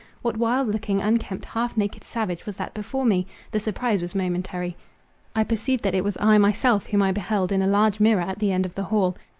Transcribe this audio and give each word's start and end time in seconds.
What 0.23 0.35
wild 0.35 0.69
looking, 0.69 0.99
unkempt, 0.99 1.45
half 1.45 1.77
naked 1.77 2.03
savage 2.03 2.47
was 2.47 2.57
that 2.57 2.73
before 2.73 3.05
me? 3.05 3.27
The 3.51 3.59
surprise 3.59 4.01
was 4.01 4.15
momentary. 4.15 4.75
I 5.35 5.43
perceived 5.43 5.83
that 5.83 5.93
it 5.93 6.03
was 6.03 6.17
I 6.19 6.39
myself 6.39 6.87
whom 6.87 7.03
I 7.03 7.11
beheld 7.11 7.51
in 7.51 7.61
a 7.61 7.67
large 7.67 7.99
mirror 7.99 8.21
at 8.23 8.39
the 8.39 8.51
end 8.51 8.65
of 8.65 8.73
the 8.73 8.85
hall. 8.85 9.15